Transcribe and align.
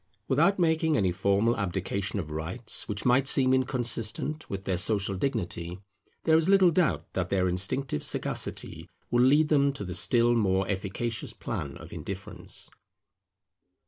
Without 0.27 0.57
making 0.57 0.97
any 0.97 1.11
formal 1.11 1.55
abdication 1.57 2.17
of 2.17 2.31
rights, 2.31 2.89
which 2.89 3.05
might 3.05 3.27
seem 3.27 3.53
inconsistent 3.53 4.49
with 4.49 4.63
their 4.65 4.75
social 4.75 5.13
dignity, 5.15 5.77
there 6.23 6.35
is 6.35 6.49
little 6.49 6.71
doubt 6.71 7.13
that 7.13 7.29
their 7.29 7.47
instinctive 7.47 8.03
sagacity 8.03 8.89
will 9.11 9.21
lead 9.21 9.49
them 9.49 9.71
to 9.73 9.83
the 9.83 9.93
still 9.93 10.33
more 10.33 10.67
efficacious 10.67 11.33
plan 11.33 11.77
of 11.77 11.93
indifference. 11.93 12.71